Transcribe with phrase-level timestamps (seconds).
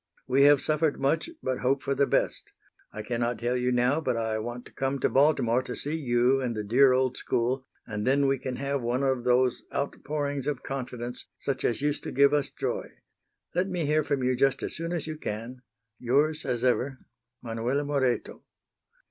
[0.27, 2.51] We have suffered much, but hope for the best.
[2.91, 6.41] I cannot tell you now, but I want to come to Baltimore to see you
[6.41, 10.63] and the dear old school, and then we can have one of those outpourings of
[10.63, 12.89] confidence such as used to give us joy.
[13.53, 15.61] Let me hear from you just as soon as you can.
[15.99, 16.97] Yours as ever,
[17.43, 18.43] MANUELA MORETO.